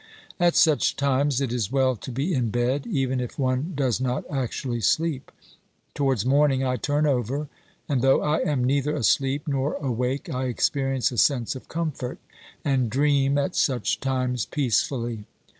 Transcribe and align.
At 0.39 0.55
such 0.55 0.95
times 0.95 1.41
it 1.41 1.53
is 1.53 1.71
well 1.71 1.95
to 1.95 2.11
be 2.11 2.33
in 2.33 2.49
bed, 2.49 2.87
even 2.87 3.19
if 3.19 3.37
one 3.37 3.73
does 3.75 4.01
not 4.01 4.23
actually 4.31 4.81
sleep. 4.81 5.31
Towards 5.93 6.25
morning 6.25 6.63
I 6.63 6.75
turn 6.75 7.05
over, 7.05 7.49
and 7.87 8.01
though 8.01 8.23
I 8.23 8.39
am 8.39 8.63
neither 8.63 8.95
asleep 8.95 9.47
nor 9.47 9.73
awake 9.75 10.27
I 10.27 10.45
experience 10.45 11.11
a 11.11 11.19
sense 11.19 11.53
of 11.53 11.67
comfort, 11.67 12.17
and 12.65 12.89
dream 12.89 13.37
at 13.37 13.55
such 13.55 13.99
times 13.99 14.47
peacefully. 14.47 15.25